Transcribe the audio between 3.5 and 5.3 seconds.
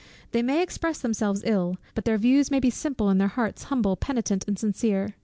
humble, penitent, and sincere.